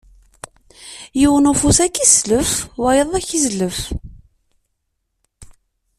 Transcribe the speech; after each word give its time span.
Yiwen 1.19 1.49
ufus 1.51 1.77
ad 1.85 1.91
k-islef, 1.93 2.51
wayeḍ 2.81 3.09
ad 3.17 3.23
k-izlef! 3.27 3.79